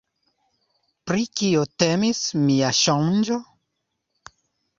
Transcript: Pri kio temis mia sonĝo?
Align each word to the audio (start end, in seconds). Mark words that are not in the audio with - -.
Pri 1.11 1.25
kio 1.39 1.65
temis 1.83 2.23
mia 2.47 2.73
sonĝo? 2.79 3.39